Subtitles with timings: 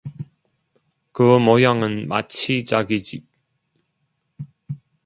[1.11, 3.23] 그 모양은 마치 자기 집